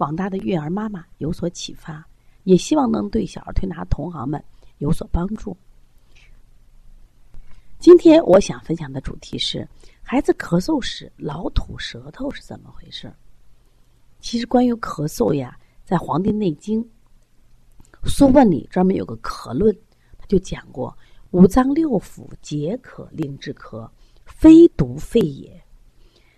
[0.00, 2.02] 广大的育儿妈妈有所启发，
[2.44, 4.42] 也希望能对小儿推拿同行们
[4.78, 5.54] 有所帮助。
[7.78, 9.68] 今天我想分享的主题是：
[10.00, 13.12] 孩子咳嗽时老吐舌头是怎么回事？
[14.20, 15.54] 其实关于咳嗽呀，
[15.84, 16.82] 在《黄帝内经·
[18.06, 19.70] 素问》里专门有个咳论，
[20.16, 20.96] 他就讲过：
[21.32, 23.86] 五脏六腑皆可令之咳，
[24.24, 25.62] 非独肺也。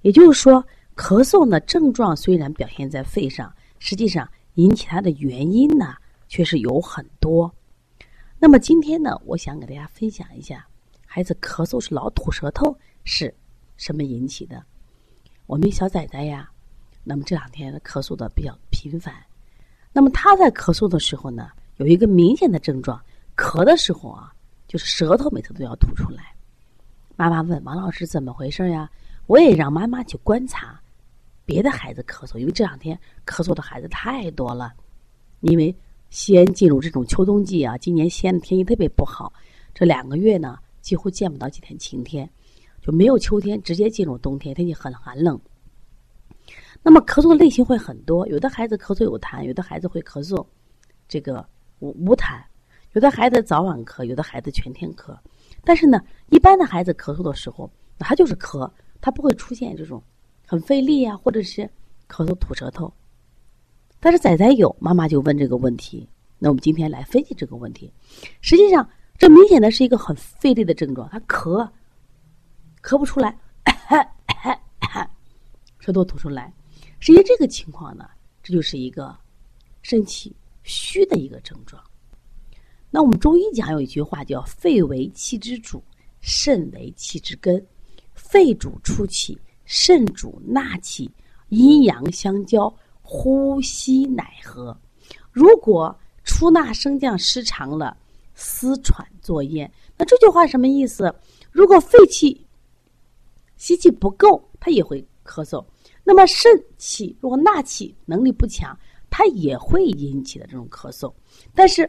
[0.00, 0.66] 也就是说。
[0.96, 5.96] 咳嗽呢，症状虽然表现在肺上，实际上引起它的原因呢，
[6.28, 7.52] 却是有很多。
[8.38, 10.66] 那么今天呢，我想给大家分享一下，
[11.04, 13.34] 孩子咳嗽是老吐舌头是
[13.76, 14.62] 什么引起的？
[15.46, 16.48] 我们小崽崽呀，
[17.02, 19.14] 那么这两天咳嗽的比较频繁。
[19.92, 23.00] 那么他在咳嗽的时候呢，有一个明显的症状，
[23.36, 24.32] 咳的时候啊，
[24.68, 26.34] 就是舌头每次都要吐出来。
[27.16, 28.88] 妈妈问王老师怎么回事呀？
[29.26, 30.80] 我也让妈妈去观察。
[31.44, 34.72] 别的孩子咳嗽，因为这两天咳嗽的孩子太多了。
[35.40, 35.74] 因为
[36.08, 39.30] 西安进入这种秋冬季啊，今年西安的天气特别不好，
[39.74, 42.28] 这两个月呢几乎见不到几天晴天，
[42.80, 45.38] 就没有秋天，直接进入冬天，天气很寒冷。
[46.82, 50.46] 那么咳嗽的类型会很多，有的孩子咳嗽有痰，有的孩子会咳嗽
[51.06, 51.46] 这个
[51.80, 52.42] 无无痰，
[52.92, 55.14] 有的孩子早晚咳，有的孩子全天咳。
[55.62, 58.70] 但是呢，一般的孩子咳嗽的时候，他就是咳，
[59.00, 60.02] 他不会出现这种。
[60.46, 61.62] 很费力呀，或者是
[62.08, 62.92] 咳嗽吐舌头，
[64.00, 66.08] 但是仔仔有妈妈就问这个问题。
[66.38, 67.90] 那我们今天来分析这个问题。
[68.42, 71.66] 实际上，这明显的是一个很费力的症状，他咳，
[72.82, 73.38] 咳不出来，
[75.78, 76.52] 舌头吐出来。
[77.00, 78.08] 实际这个情况呢，
[78.42, 79.16] 这就是一个
[79.82, 81.82] 肾气虚的一个症状。
[82.90, 85.82] 那我们中医讲有一句话叫“肺为气之主，
[86.20, 87.66] 肾为气之根，
[88.14, 89.38] 肺主出气”。
[89.64, 91.10] 肾主纳气，
[91.48, 94.76] 阴阳相交，呼吸乃和。
[95.30, 97.96] 如果出纳升降失常了，
[98.34, 99.70] 思喘作咽。
[99.96, 101.14] 那这句话什么意思？
[101.50, 102.46] 如果肺气
[103.56, 105.64] 吸气不够，它也会咳嗽。
[106.02, 111.12] 那么肾气如果纳气能力不强，它也会引起的这种咳嗽。
[111.54, 111.88] 但是，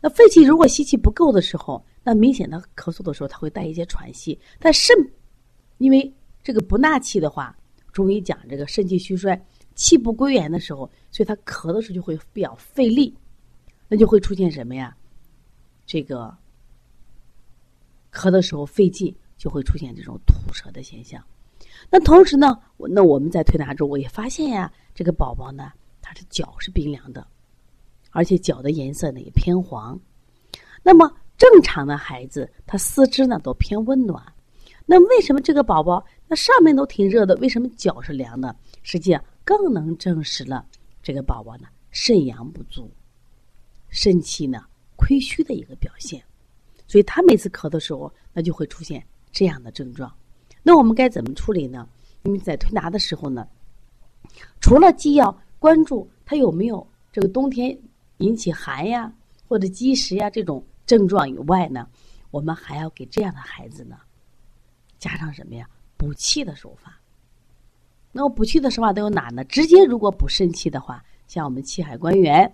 [0.00, 4.38] 那肺气如果吸气不够的时候，那明显的咳嗽的时候，它会带一些喘息。
[4.58, 4.94] 但肾
[5.78, 7.56] 因为这个不纳气的话，
[7.92, 9.40] 中医讲这个肾气虚衰、
[9.74, 13.16] 气不归元的时候，所以他咳的时候就会比较费力，
[13.88, 14.96] 那就会出现什么呀？
[15.86, 16.36] 这个
[18.12, 21.22] 咳的时候费劲，就会出现这种吐舌的现象。
[21.90, 22.58] 那同时呢，
[22.90, 27.26] 那我们在推拿中我也发现呀，这个宝宝呢，他的脚是冰凉的，
[28.10, 29.98] 而且脚的颜色呢也偏黄。
[30.82, 34.22] 那么正常的孩子，他四肢呢都偏温暖。
[34.86, 38.54] 那为什么这个宝宝那上面都挺热的，为什么脚是凉的？
[38.82, 40.64] 实际上更能证实了
[41.02, 42.90] 这个宝宝呢肾阳不足、
[43.88, 44.62] 肾气呢
[44.94, 46.22] 亏虚的一个表现。
[46.86, 50.14] 所以他每次咳的时候，那就会出现这样的症状。
[50.62, 51.88] 那我们该怎么处理呢？
[52.24, 53.46] 因为在推拿的时候呢，
[54.60, 57.78] 除了既要关注他有没有这个冬天
[58.18, 59.10] 引起寒呀
[59.46, 61.88] 或者积食呀这种症状以外呢，
[62.30, 63.96] 我们还要给这样的孩子呢。
[64.98, 65.68] 加上什么呀？
[65.98, 66.98] 补气的手法。
[68.10, 69.44] 那么补气的手法都有哪呢？
[69.44, 72.50] 直接如果补肾气的话，像我们气海关元；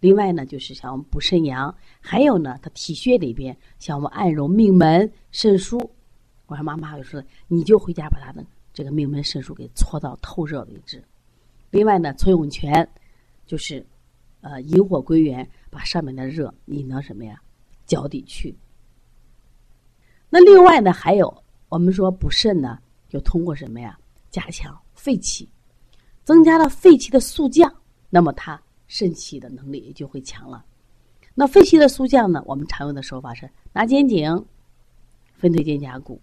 [0.00, 5.78] 另外呢，就是像我们补肾阳；还有呢，他体穴里边，像我们按揉命门、肾腧。
[6.46, 11.02] 我说妈妈就说，你就回家把他的这个命门、肾腧给搓到透热为止。
[11.70, 12.86] 另外呢，搓涌泉，
[13.46, 13.86] 就是
[14.40, 17.40] 呃引火归元，把上面的热引到什么呀？
[17.86, 18.54] 脚底去。
[20.28, 21.41] 那另外呢，还有。
[21.72, 22.78] 我们说补肾呢，
[23.08, 23.98] 就通过什么呀？
[24.30, 25.48] 加强肺气，
[26.22, 27.74] 增加了肺气的速降，
[28.10, 30.62] 那么它肾气的能力也就会强了。
[31.34, 34.44] 那肺气的速降呢，我们常用的手法是拿肩颈
[35.32, 36.20] 分推肩胛骨，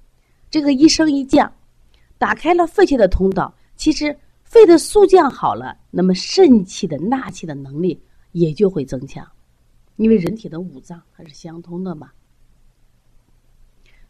[0.52, 1.52] 这个一升一降，
[2.20, 3.52] 打开了肺气的通道。
[3.76, 8.00] 其实肺的速降好了，那么肾气的纳气的能力
[8.34, 9.28] 也就会增强，
[9.96, 12.12] 因为人体的五脏它是相通的嘛。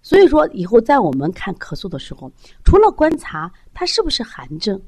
[0.01, 2.31] 所以说，以后在我们看咳嗽的时候，
[2.63, 4.81] 除了观察它是不是寒症，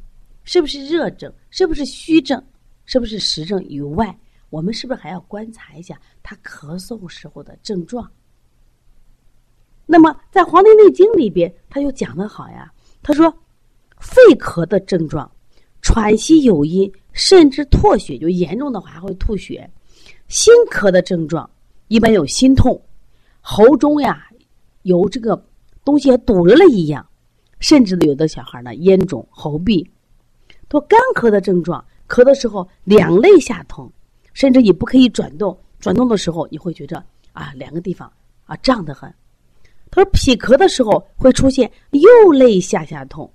[0.44, 2.42] 是不是热症，是不是虚症，
[2.86, 4.18] 是不是实症以外，
[4.50, 8.10] 我们是不是还要观察一下他咳嗽时候的症状？
[9.86, 12.72] 那么在《黄帝内经》里边，他就讲的好呀。
[13.04, 13.30] 他说，
[14.00, 15.30] 肺咳的症状，
[15.82, 19.70] 喘息有音，甚至吐血，就严重的话还会吐血；
[20.30, 21.50] 心咳的症状，
[21.90, 22.82] 一般有心痛，
[23.42, 24.31] 喉中呀
[24.84, 25.46] 有这个
[25.84, 27.06] 东西堵着了一样，
[27.60, 29.90] 甚至有的小孩呢咽肿、喉闭。
[30.70, 33.92] 说干咳的症状，咳的时候两肋下疼，
[34.34, 38.12] 甚至你不可以转动，转动的时候你会觉着啊两个地方
[38.46, 39.14] 啊胀得很。
[39.90, 43.30] 他说脾咳的时候会出现右肋下下痛，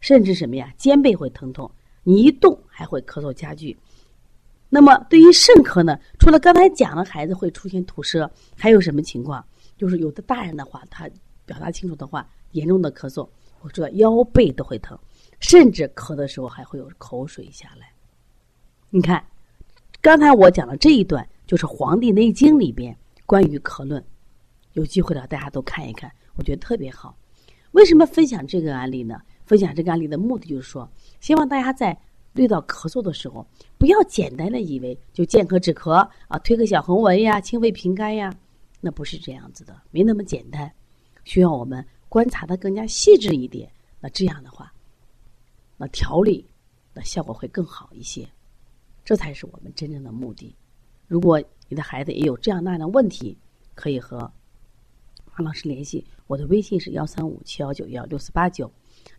[0.00, 1.70] 甚至什么呀肩背会疼痛，
[2.02, 3.78] 你一动还会咳嗽加剧。
[4.68, 9.44] 那么对于肾咳呢，除了刚才讲的孩子会出现吐舌，还有什么情况？
[9.76, 11.08] 就是有的大人的话，他
[11.44, 13.28] 表达清楚的话，严重的咳嗽，
[13.60, 14.98] 我说腰背都会疼。
[15.40, 17.92] 甚至咳的时候还会有口水下来。
[18.90, 19.24] 你看，
[20.00, 22.96] 刚才我讲的这一段就是《黄帝内经》里边
[23.26, 24.04] 关于咳论，
[24.74, 27.16] 有机会的大家都看一看，我觉得特别好。
[27.72, 29.20] 为什么分享这个案例呢？
[29.44, 30.88] 分享这个案例的目的就是说，
[31.20, 31.98] 希望大家在
[32.34, 33.44] 遇到咳嗽的时候，
[33.78, 35.90] 不要简单的以为就健咳止咳
[36.28, 38.32] 啊，推个小横纹呀，清肺平肝呀，
[38.84, 40.70] 那不是这样子的，没那么简单，
[41.24, 43.72] 需要我们观察的更加细致一点。
[44.00, 44.70] 那这样的话。
[45.78, 46.46] 那调理
[46.92, 48.28] 的效果会更好一些，
[49.04, 50.54] 这才是我们真正的目的。
[51.06, 53.36] 如果你的孩子也有这样那样的问题，
[53.74, 58.70] 可以和王老师联系，我的微信是幺三五七幺九幺六四八九。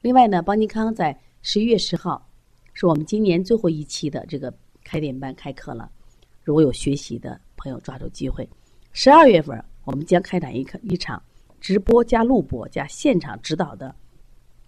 [0.02, 2.30] 另外呢，邦尼康在十一月十号
[2.74, 5.92] 是我们今年最后一期的这个开店班开课了。
[6.44, 8.48] 如果有学习的朋友，抓住机会。
[8.96, 11.22] 十二月份，我们将开展一个一场
[11.60, 13.96] 直播加录播加现场指导的，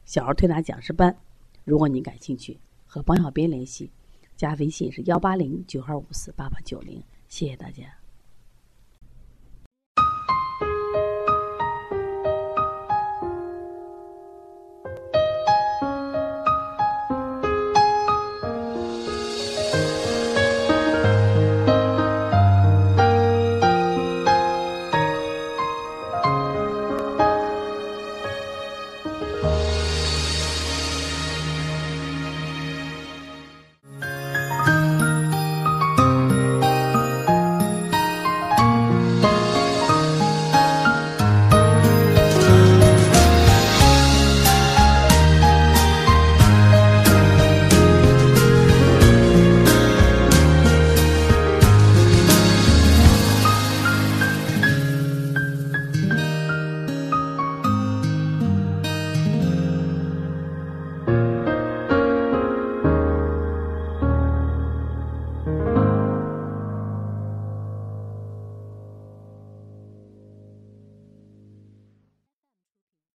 [0.04, 1.16] 小儿推拿讲师班。
[1.64, 3.92] 如果您感兴趣，和王小边联系，
[4.36, 7.02] 加微信是幺八零九二五四八八九零。
[7.28, 7.84] 谢谢大家。